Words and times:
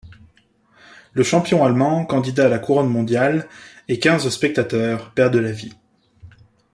Le 1.13 1.21
champion 1.21 1.63
allemand, 1.63 2.07
candidat 2.07 2.47
à 2.47 2.49
la 2.49 2.57
couronne 2.57 2.89
mondiale, 2.89 3.47
et 3.87 3.99
quinze 3.99 4.27
spectateurs 4.29 5.11
perdent 5.13 5.35
la 5.35 5.51
vie. 5.51 5.75